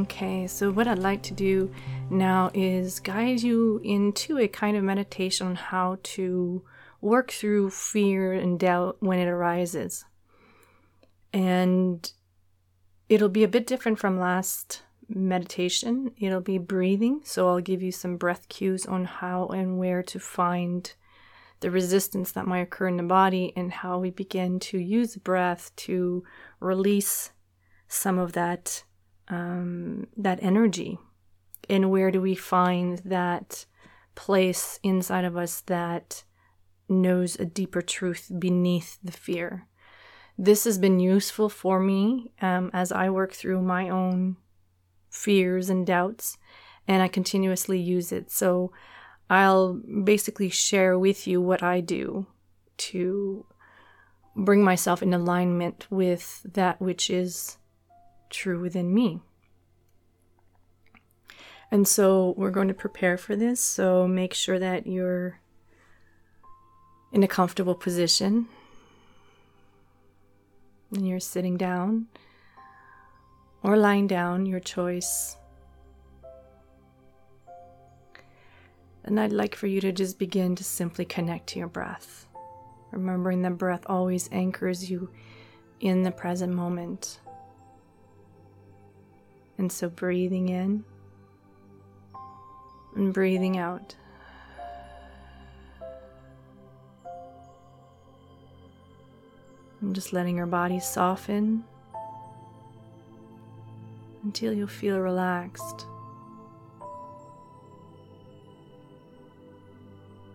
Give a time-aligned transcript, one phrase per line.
[0.00, 1.70] Okay, so what I'd like to do
[2.08, 6.64] now is guide you into a kind of meditation on how to
[7.02, 10.06] work through fear and doubt when it arises.
[11.34, 12.10] And
[13.10, 16.12] it'll be a bit different from last meditation.
[16.18, 20.18] It'll be breathing, so I'll give you some breath cues on how and where to
[20.18, 20.90] find
[21.60, 25.72] the resistance that might occur in the body and how we begin to use breath
[25.76, 26.24] to
[26.58, 27.32] release
[27.86, 28.84] some of that
[29.30, 30.98] um, that energy?
[31.68, 33.64] And where do we find that
[34.14, 36.24] place inside of us that
[36.88, 39.66] knows a deeper truth beneath the fear?
[40.36, 44.36] This has been useful for me um, as i work through my own
[45.10, 46.38] fears and doubts
[46.88, 48.30] and i continuously use it.
[48.30, 48.72] So
[49.28, 49.74] i'll
[50.04, 52.26] basically share with you what i do
[52.76, 53.46] to
[54.34, 57.58] bring myself in alignment with that which is
[58.30, 59.20] true within me.
[61.70, 63.60] And so we're going to prepare for this.
[63.60, 65.40] So make sure that you're
[67.12, 68.48] in a comfortable position
[70.94, 72.06] and you're sitting down
[73.62, 75.36] or lying down, your choice.
[79.04, 82.26] And I'd like for you to just begin to simply connect to your breath,
[82.90, 85.10] remembering that breath always anchors you
[85.80, 87.20] in the present moment.
[89.60, 90.84] And so breathing in
[92.96, 93.94] and breathing out.
[99.82, 101.62] And just letting your body soften
[104.24, 105.84] until you feel relaxed.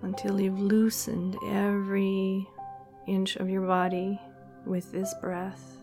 [0.04, 2.48] Until you've loosened every
[3.08, 4.22] inch of your body
[4.67, 5.80] with this breath.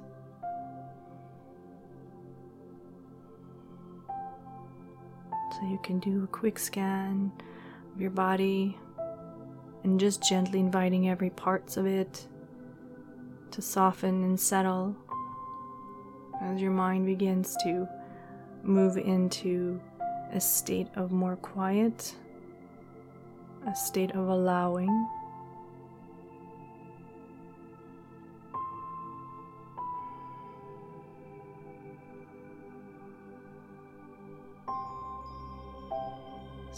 [5.63, 7.31] So you can do a quick scan
[7.95, 8.77] of your body
[9.85, 12.27] and just gently inviting every parts of it
[13.53, 14.97] to soften and settle
[16.41, 17.87] as your mind begins to
[18.65, 19.81] move into
[20.33, 22.17] a state of more quiet,
[23.65, 25.09] a state of allowing.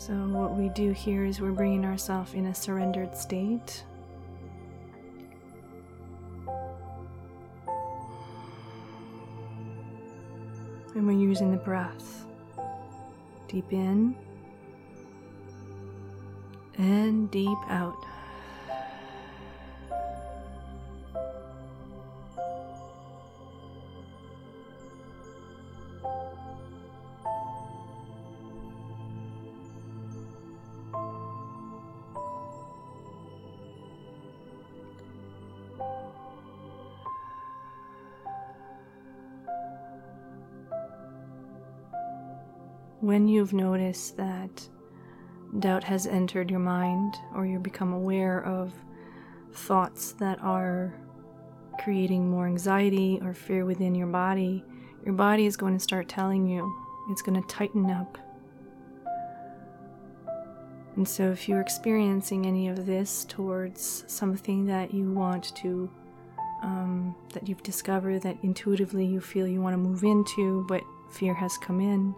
[0.06, 3.84] So, what we do here is we're bringing ourselves in a surrendered state.
[10.94, 12.26] And we're using the breath.
[13.48, 14.14] Deep in
[16.76, 17.96] and deep out.
[43.14, 44.68] When you've noticed that
[45.60, 48.72] doubt has entered your mind, or you become aware of
[49.52, 50.92] thoughts that are
[51.78, 54.64] creating more anxiety or fear within your body,
[55.04, 56.68] your body is going to start telling you
[57.08, 58.18] it's going to tighten up.
[60.96, 65.88] And so, if you're experiencing any of this towards something that you want to,
[66.64, 70.82] um, that you've discovered that intuitively you feel you want to move into, but
[71.12, 72.12] fear has come in,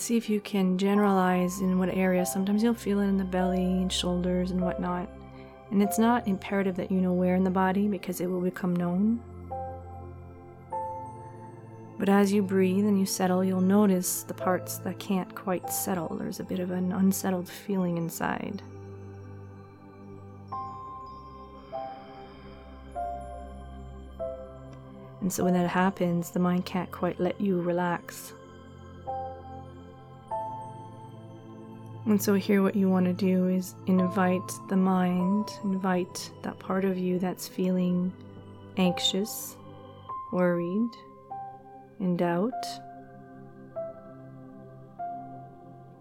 [0.00, 2.24] see if you can generalize in what area.
[2.24, 5.08] Sometimes you'll feel it in the belly and shoulders and whatnot.
[5.70, 8.74] And it's not imperative that you know where in the body because it will become
[8.74, 9.20] known.
[11.98, 16.16] But as you breathe and you settle, you'll notice the parts that can't quite settle.
[16.16, 18.62] There's a bit of an unsettled feeling inside.
[25.20, 28.32] And so when that happens, the mind can't quite let you relax.
[32.06, 36.84] And so, here, what you want to do is invite the mind, invite that part
[36.84, 38.12] of you that's feeling
[38.78, 39.56] anxious,
[40.32, 40.90] worried,
[42.00, 42.52] in doubt,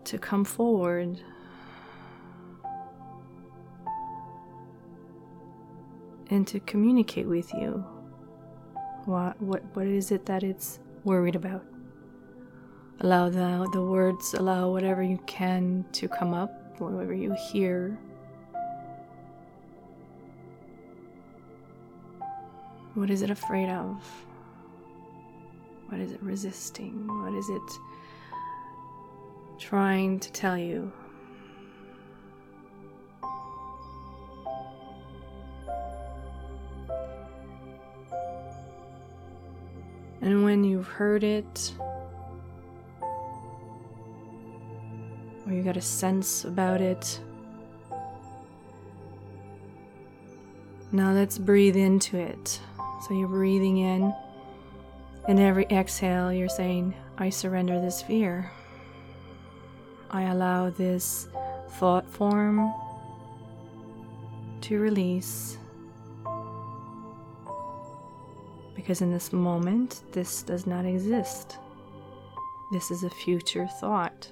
[0.05, 1.19] to come forward.
[6.31, 7.83] And to communicate with you.
[9.05, 11.65] What, what, what is it that it's worried about?
[13.01, 17.97] Allow the, the words, allow whatever you can to come up, whatever you hear.
[22.95, 24.03] What is it afraid of?
[25.87, 27.07] What is it resisting?
[27.23, 27.61] What is it
[29.57, 30.91] trying to tell you?
[40.21, 41.73] And when you've heard it,
[45.49, 47.19] or you got a sense about it,
[50.91, 52.59] now let's breathe into it.
[53.07, 54.13] So you're breathing in,
[55.27, 58.51] and every exhale, you're saying, I surrender this fear.
[60.11, 61.27] I allow this
[61.71, 62.71] thought form
[64.61, 65.57] to release.
[68.75, 71.57] Because in this moment, this does not exist.
[72.71, 74.31] This is a future thought.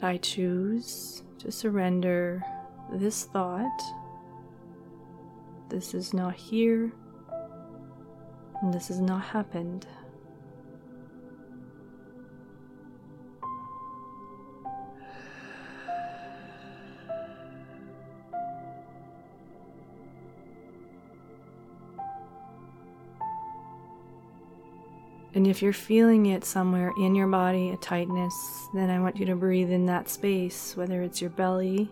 [0.00, 2.42] I choose to surrender
[2.92, 3.82] this thought.
[5.68, 6.92] This is not here,
[8.62, 9.86] and this has not happened.
[25.34, 28.34] And if you're feeling it somewhere in your body, a tightness,
[28.72, 31.90] then I want you to breathe in that space, whether it's your belly,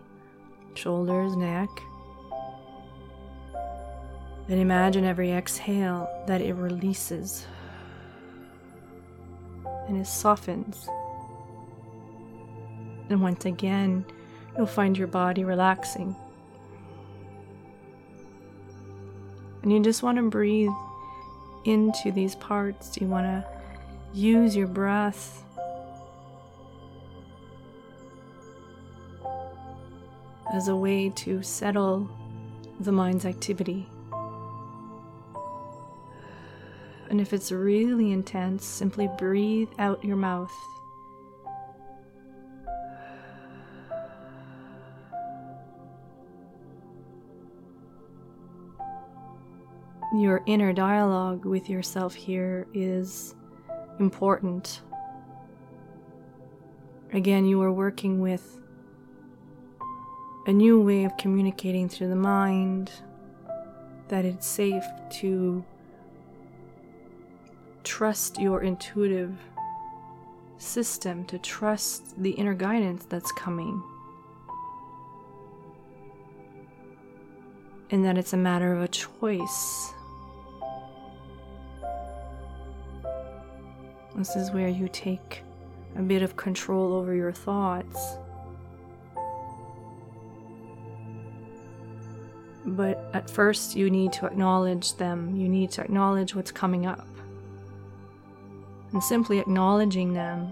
[0.73, 1.69] shoulders, neck.
[4.47, 7.45] Then imagine every exhale that it releases
[9.87, 10.89] and it softens.
[13.09, 14.05] And once again,
[14.57, 16.15] you'll find your body relaxing.
[19.61, 20.71] And you just want to breathe
[21.67, 22.89] into these parts.
[22.91, 23.45] Do You want to
[24.13, 25.43] use your breath.
[30.53, 32.09] As a way to settle
[32.79, 33.89] the mind's activity.
[37.09, 40.51] And if it's really intense, simply breathe out your mouth.
[50.19, 53.35] Your inner dialogue with yourself here is
[53.99, 54.81] important.
[57.13, 58.59] Again, you are working with
[60.47, 62.91] a new way of communicating through the mind,
[64.07, 65.63] that it's safe to
[67.83, 69.37] trust your intuitive
[70.57, 73.83] system, to trust the inner guidance that's coming.
[77.91, 79.93] And that it's a matter of a choice
[84.17, 85.43] This is where you take
[85.95, 88.17] a bit of control over your thoughts.
[92.65, 95.35] But at first, you need to acknowledge them.
[95.35, 97.07] You need to acknowledge what's coming up.
[98.91, 100.51] And simply acknowledging them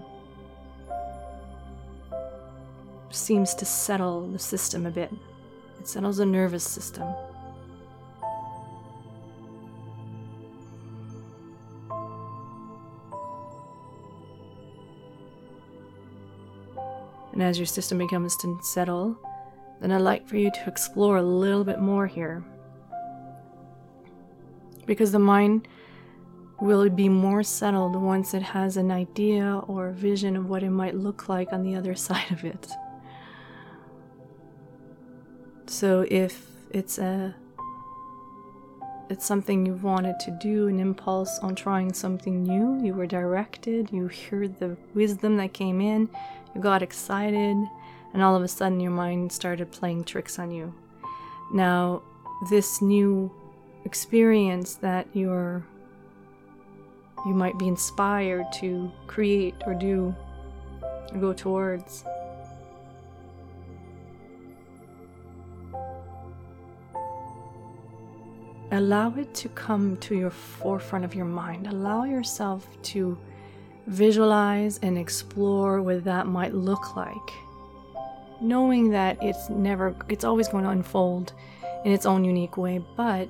[3.10, 5.12] seems to settle the system a bit.
[5.80, 7.08] It settles the nervous system.
[17.36, 19.14] And as your system becomes to settle,
[19.82, 22.42] then I'd like for you to explore a little bit more here.
[24.86, 25.68] Because the mind
[26.62, 30.70] will be more settled once it has an idea or a vision of what it
[30.70, 32.70] might look like on the other side of it.
[35.66, 37.34] So if it's a
[39.10, 43.90] it's something you've wanted to do, an impulse on trying something new, you were directed,
[43.92, 46.08] you heard the wisdom that came in,
[46.56, 47.68] you got excited,
[48.14, 50.72] and all of a sudden your mind started playing tricks on you.
[51.52, 52.02] Now,
[52.48, 53.30] this new
[53.84, 55.64] experience that you're
[57.26, 60.14] you might be inspired to create or do
[61.12, 62.04] or go towards
[68.70, 71.66] allow it to come to your forefront of your mind.
[71.66, 73.16] Allow yourself to
[73.86, 77.16] visualize and explore what that might look like.
[78.40, 81.32] Knowing that it's never, it's always going to unfold
[81.84, 83.28] in its own unique way, but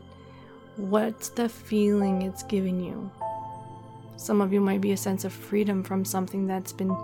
[0.76, 3.10] what's the feeling it's giving you?
[4.16, 6.96] Some of you might be a sense of freedom from something that's been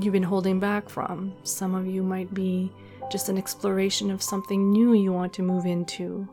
[0.00, 1.34] you've been holding back from.
[1.42, 2.72] Some of you might be
[3.10, 6.26] just an exploration of something new you want to move into.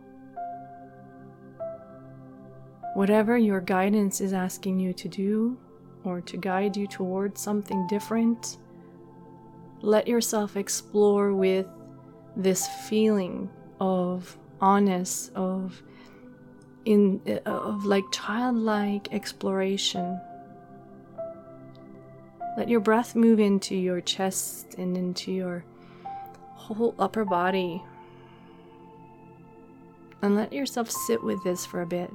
[2.96, 5.58] Whatever your guidance is asking you to do
[6.04, 8.58] or to guide you towards something different,
[9.82, 11.68] let yourself explore with
[12.36, 15.82] this feeling of honest, of
[16.86, 20.20] in of like childlike exploration.
[22.58, 25.64] Let your breath move into your chest and into your
[26.56, 27.82] whole upper body.
[30.22, 32.12] And let yourself sit with this for a bit.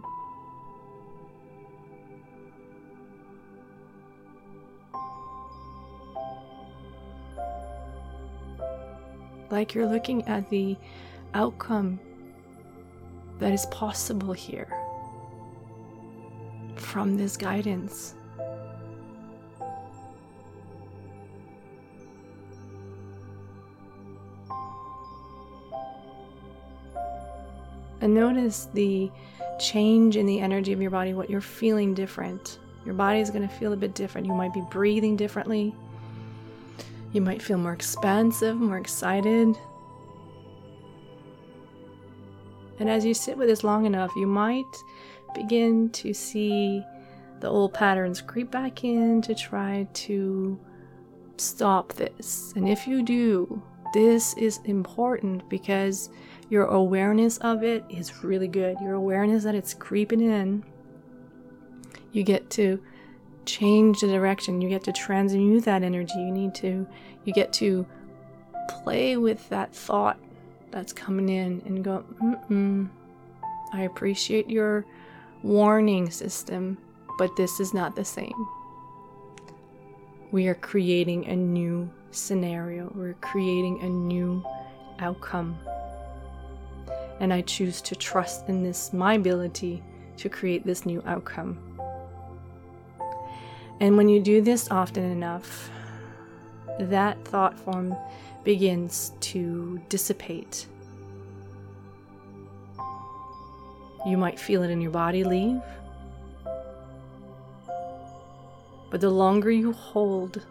[9.55, 10.77] Like you're looking at the
[11.33, 12.01] outcome
[13.39, 14.67] that is possible here
[16.75, 18.17] from this guidance.
[28.01, 29.09] And notice the
[29.61, 32.59] change in the energy of your body, what you're feeling different.
[32.85, 34.27] Your body is going to feel a bit different.
[34.27, 35.77] You might be breathing differently.
[37.15, 39.57] You might feel more expansive, more excited.
[42.81, 44.65] And as you sit with this long enough, you might
[45.33, 46.85] begin to see
[47.39, 50.59] the old patterns creep back in to try to
[51.37, 52.53] stop this.
[52.57, 56.11] And if you do, this is important because
[56.51, 58.77] your awareness of it is really good.
[58.81, 60.65] Your awareness that it's creeping in,
[62.11, 62.83] you get to
[63.47, 64.61] change the direction.
[64.61, 66.15] You get to transmute that energy.
[66.17, 66.87] You need to,
[67.25, 67.87] you get to
[68.69, 70.19] play with that thought
[70.71, 72.05] that's coming in and go,
[72.51, 72.89] mm
[73.73, 74.87] I appreciate your
[75.43, 76.79] warning system,
[77.19, 78.47] but this is not the same.
[80.31, 84.45] We are creating a new scenario, we're creating a new
[85.01, 85.59] outcome.
[87.19, 89.83] And I choose to trust in this, my ability
[90.19, 91.74] to create this new outcome.
[93.81, 95.71] And when you do this often enough,
[96.79, 97.97] that thought form
[98.45, 100.67] begins to dissipate.
[104.07, 105.61] You might feel it in your body leave.
[108.91, 110.45] But the longer you hold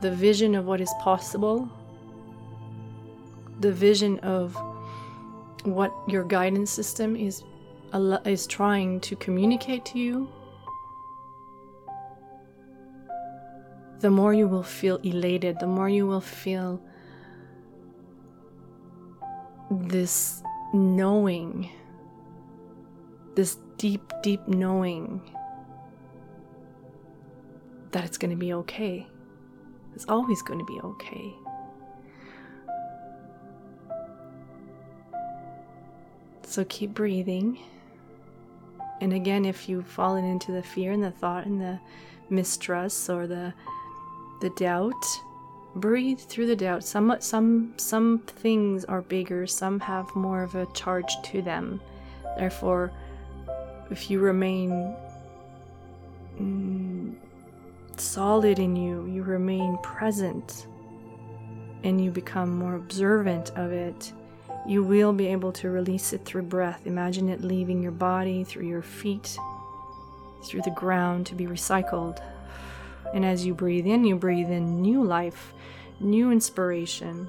[0.00, 1.68] the vision of what is possible,
[3.60, 4.54] the vision of
[5.62, 7.42] what your guidance system is
[8.26, 10.28] is trying to communicate to you
[14.04, 16.78] the more you will feel elated, the more you will feel
[19.70, 20.42] this
[20.74, 21.70] knowing,
[23.34, 25.22] this deep, deep knowing
[27.92, 29.06] that it's going to be okay.
[29.94, 31.34] It's always going to be okay.
[36.42, 37.58] So keep breathing.
[39.00, 41.80] And again, if you've fallen into the fear and the thought and the
[42.28, 43.54] mistrust or the
[44.44, 45.22] the doubt
[45.74, 46.84] breathe through the doubt.
[46.84, 51.80] Some some some things are bigger some have more of a charge to them.
[52.36, 52.92] Therefore
[53.90, 54.94] if you remain
[56.38, 57.14] mm,
[57.96, 60.66] solid in you you remain present
[61.82, 64.12] and you become more observant of it
[64.66, 66.86] you will be able to release it through breath.
[66.86, 69.38] Imagine it leaving your body through your feet
[70.42, 72.20] through the ground to be recycled
[73.14, 75.54] and as you breathe in, you breathe in new life,
[76.00, 77.28] new inspiration.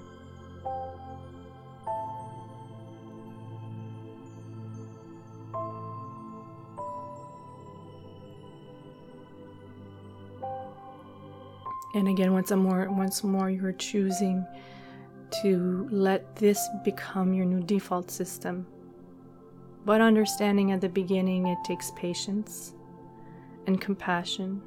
[11.94, 14.46] And again, once more, once more, you're choosing
[15.44, 18.66] to let this become your new default system.
[19.86, 22.74] But understanding at the beginning, it takes patience
[23.68, 24.64] and compassion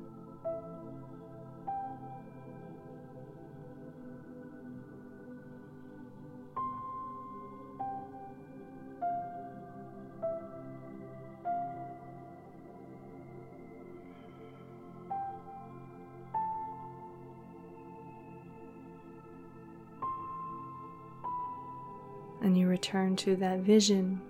[22.43, 24.21] and you return to that vision,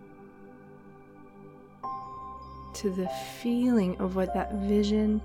[2.74, 3.08] to the
[3.40, 5.20] feeling of what that vision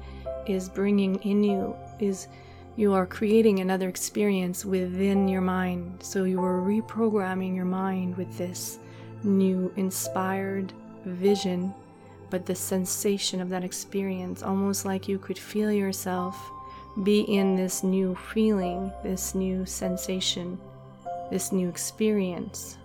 [0.48, 2.28] is bringing in you, is
[2.76, 6.02] you are creating another experience within your mind.
[6.02, 8.80] So you are reprogramming your mind with this
[9.24, 10.74] new inspired
[11.06, 11.74] vision,
[12.30, 16.52] but the sensation of that experience, almost like you could feel yourself
[17.04, 20.60] be in this new feeling, this new sensation
[21.30, 22.78] this new experience.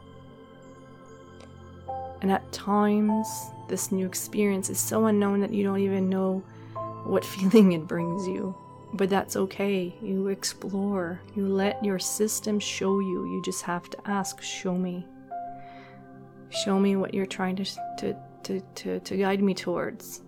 [2.21, 3.29] And at times,
[3.69, 6.43] this new experience is so unknown that you don't even know
[7.05, 8.55] what feeling it brings you.
[8.95, 9.95] But that's okay.
[10.01, 13.25] You explore, you let your system show you.
[13.31, 15.07] You just have to ask, Show me.
[16.51, 17.65] Show me what you're trying to,
[17.99, 18.17] to
[18.49, 20.23] to, to, to guide me towards.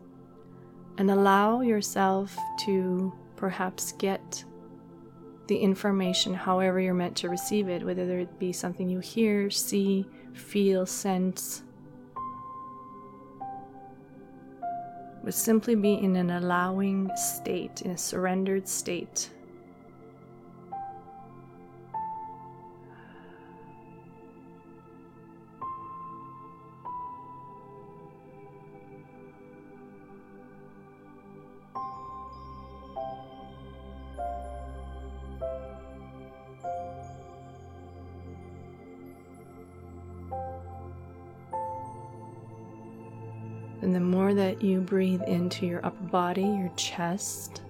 [0.99, 2.37] And allow yourself
[2.67, 4.45] to perhaps get
[5.51, 10.07] the information however you're meant to receive it, whether it be something you hear, see,
[10.33, 11.65] feel, sense.
[15.25, 19.31] But simply be in an allowing state, in a surrendered state.
[43.91, 47.63] And the more that you breathe into your upper body, your chest,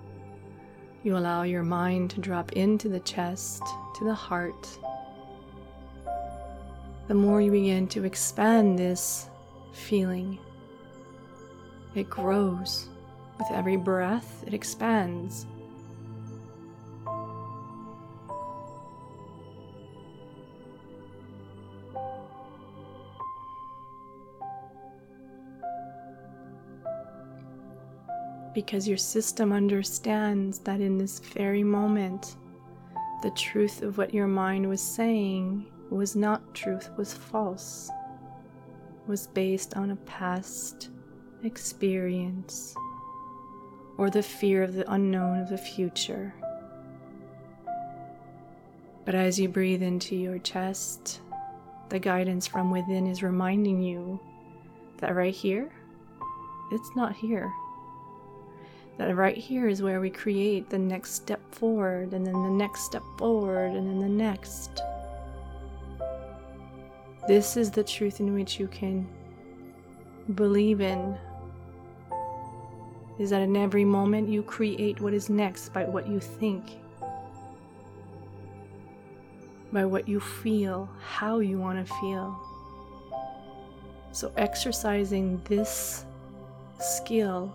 [1.03, 3.62] you allow your mind to drop into the chest,
[3.97, 4.69] to the heart.
[7.09, 9.31] The more you begin to expand this
[9.73, 10.39] feeling,
[11.95, 12.91] it grows.
[13.39, 15.47] With every breath, it expands.
[28.54, 32.37] Because your system understands that in this very moment,
[33.23, 37.90] the truth of what your mind was saying was not truth, was false,
[39.07, 40.90] was based on a past
[41.42, 42.75] experience
[43.99, 46.35] or the fear of the unknown of the future.
[49.04, 51.21] But as you breathe into your chest,
[51.88, 54.21] the guidance from within is reminding you
[54.99, 55.71] that right here,
[56.73, 57.52] it's not here
[59.00, 62.82] that right here is where we create the next step forward, and then the next
[62.82, 64.82] step forward, and then the next.
[67.26, 69.08] This is the truth in which you can
[70.34, 71.17] believe in.
[73.19, 76.65] Is that in every moment you create what is next by what you think,
[79.73, 82.39] by what you feel, how you want to feel.
[84.13, 86.04] So, exercising this
[86.78, 87.54] skill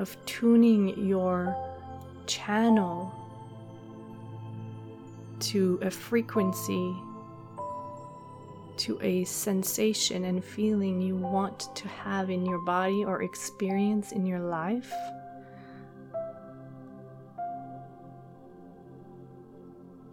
[0.00, 1.54] of tuning your
[2.26, 3.14] channel
[5.38, 6.96] to a frequency,
[8.78, 14.24] to a sensation and feeling you want to have in your body or experience in
[14.24, 14.90] your life.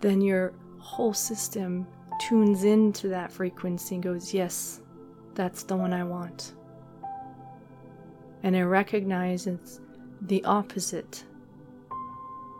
[0.02, 1.88] Then your whole system
[2.20, 4.82] tunes into that frequency and goes, Yes,
[5.34, 6.54] that's the one I want
[8.44, 9.82] and it recognizes
[10.22, 11.24] the opposite,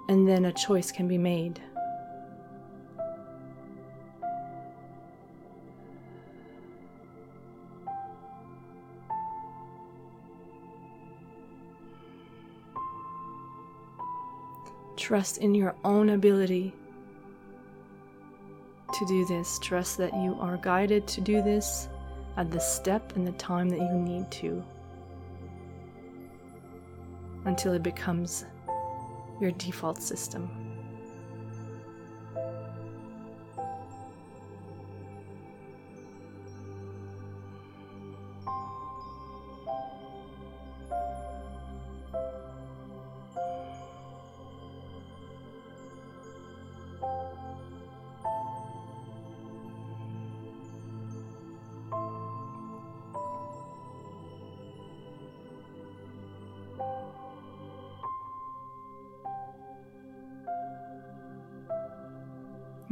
[0.10, 1.62] and then a choice can be made.
[14.98, 16.74] Trust in your own ability
[18.94, 19.58] to do this.
[19.60, 21.88] Trust that you are guided to do this
[22.36, 24.64] at the step and the time that you need to
[27.48, 28.46] until it becomes
[29.40, 30.50] your default system.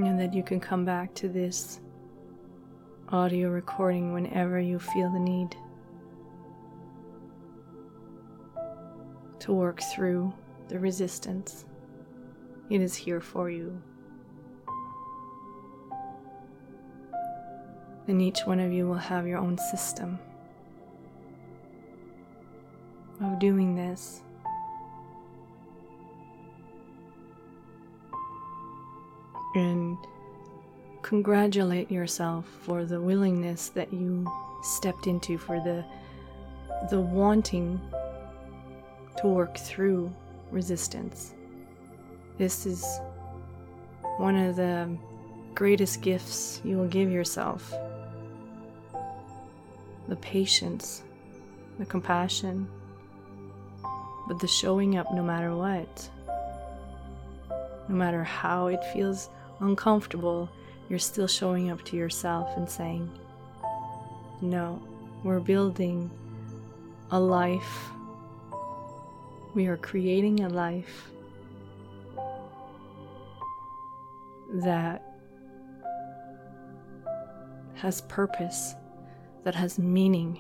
[0.08, 1.80] And that you can come back to this
[3.10, 5.56] audio recording whenever you feel the need
[9.40, 10.34] to work through
[10.68, 11.66] the resistance.
[12.70, 13.82] It is here for you.
[18.08, 20.20] And each one of you will have your own system
[23.22, 24.22] of doing this.
[29.56, 29.98] And
[31.02, 34.26] congratulate yourself for the willingness that you
[34.64, 35.86] stepped into for the
[36.90, 37.80] the wanting
[39.18, 40.14] to work through
[40.52, 41.34] resistance.
[42.38, 42.86] This is
[44.18, 44.96] one of the
[45.54, 47.74] greatest gifts you will give yourself.
[50.10, 51.04] The patience
[51.80, 52.68] the compassion
[54.28, 56.10] but the showing up no matter what
[57.90, 60.50] no matter how it feels uncomfortable,
[60.90, 63.10] you're still showing up to yourself and saying,
[64.42, 64.82] No,
[65.24, 66.10] we're building
[67.12, 67.90] a life.
[69.54, 71.10] We are creating a life
[74.64, 75.02] that
[77.76, 78.76] has purpose,
[79.44, 80.40] that has meaning,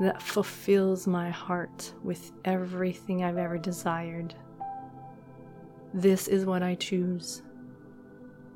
[0.00, 4.34] that fulfills my heart with everything I've ever desired.
[5.96, 7.40] This is what I choose.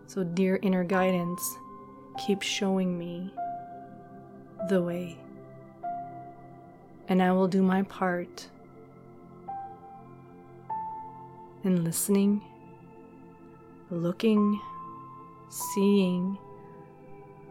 [0.06, 1.40] So, dear inner guidance,
[2.18, 3.32] keep showing me
[4.68, 5.16] the way.
[7.08, 8.46] And I will do my part
[11.64, 12.42] in listening,
[13.88, 14.60] looking,
[15.48, 16.36] seeing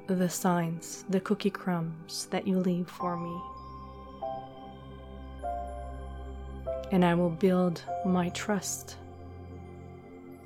[0.06, 3.42] the signs, the cookie crumbs that you leave for me.
[6.92, 8.98] And I will build my trust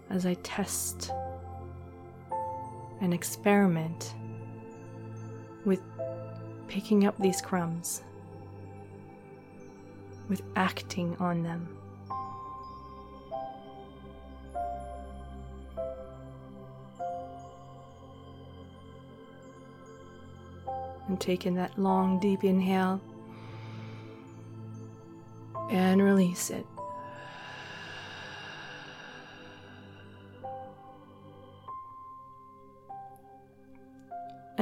[0.10, 1.12] as I test
[3.02, 4.14] and experiment
[5.66, 5.82] with
[6.68, 8.02] picking up these crumbs,
[10.30, 11.68] with acting on them.
[21.08, 23.02] And taking that long, deep inhale
[25.70, 26.66] and release it.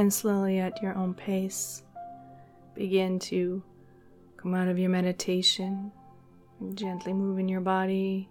[0.02, 1.84] And slowly, at your own pace,
[2.74, 3.62] begin to
[4.36, 5.92] come out of your meditation
[6.60, 8.28] and gently move in your body.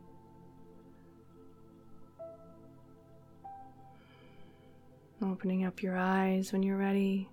[5.23, 7.29] Opening up your eyes when you're ready.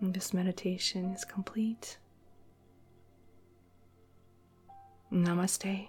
[0.00, 1.98] And this meditation is complete.
[5.12, 5.88] Namaste.